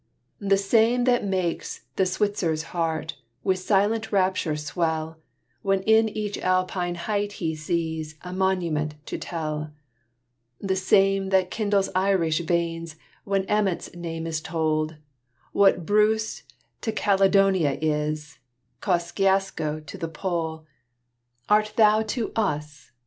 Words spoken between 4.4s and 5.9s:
swell, When